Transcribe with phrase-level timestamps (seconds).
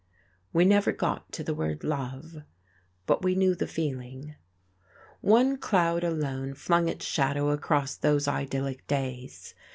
[0.51, 2.37] We never got to the word "love,"
[3.05, 4.33] but we knew the feeling.
[5.21, 9.53] One cloud alone flung its shadow across these idyllic days.